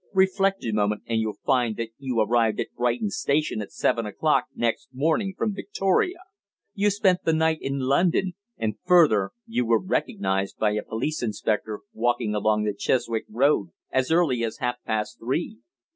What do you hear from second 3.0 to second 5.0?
Station at seven o'clock next